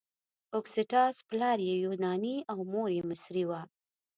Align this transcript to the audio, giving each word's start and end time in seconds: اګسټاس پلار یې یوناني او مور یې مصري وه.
اګسټاس 0.57 1.15
پلار 1.27 1.57
یې 1.67 1.75
یوناني 1.85 2.35
او 2.51 2.59
مور 2.71 2.89
یې 2.97 3.03
مصري 3.09 3.43
وه. 3.49 3.61